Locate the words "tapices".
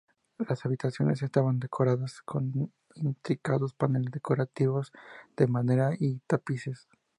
6.25-6.87